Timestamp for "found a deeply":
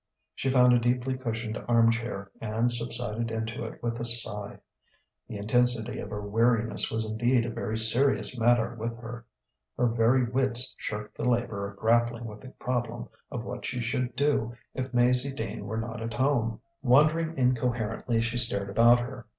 0.49-1.15